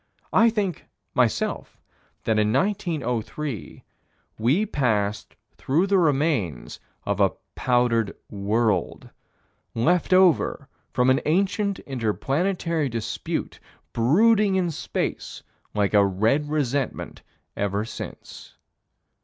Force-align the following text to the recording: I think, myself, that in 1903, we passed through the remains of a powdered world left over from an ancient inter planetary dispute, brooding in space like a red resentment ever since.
I 0.33 0.49
think, 0.49 0.87
myself, 1.13 1.79
that 2.23 2.39
in 2.39 2.51
1903, 2.51 3.83
we 4.39 4.65
passed 4.65 5.35
through 5.57 5.85
the 5.85 5.99
remains 5.99 6.79
of 7.05 7.19
a 7.19 7.33
powdered 7.53 8.15
world 8.27 9.11
left 9.75 10.11
over 10.11 10.67
from 10.91 11.11
an 11.11 11.21
ancient 11.27 11.77
inter 11.81 12.13
planetary 12.13 12.89
dispute, 12.89 13.59
brooding 13.93 14.55
in 14.55 14.71
space 14.71 15.43
like 15.75 15.93
a 15.93 16.03
red 16.03 16.49
resentment 16.49 17.21
ever 17.55 17.85
since. 17.85 18.55